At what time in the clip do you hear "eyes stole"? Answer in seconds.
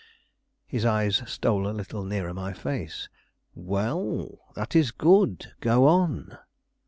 0.83-1.67